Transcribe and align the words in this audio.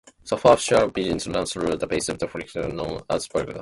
Superficial 0.23 0.89
veins 0.89 1.27
run 1.27 1.45
through 1.45 1.75
the 1.77 1.85
base 1.85 2.09
of 2.09 2.17
the 2.17 2.25
frenulum 2.25 2.73
known 2.73 3.01
as 3.07 3.27
varicosities. 3.27 3.59